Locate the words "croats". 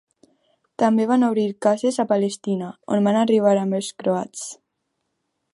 4.01-4.51